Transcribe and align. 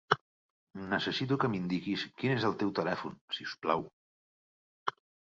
Necessito 0.93 1.35
que 1.41 1.49
m'indiquis 1.55 2.05
quin 2.21 2.33
és 2.35 2.47
el 2.49 2.55
teu 2.63 2.71
telèfon, 2.79 3.13
si 3.37 3.45
us 3.49 3.53
plau. 3.67 3.85